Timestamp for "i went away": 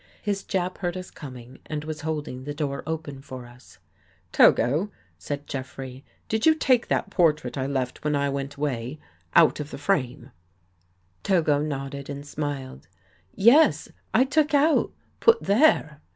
8.15-8.99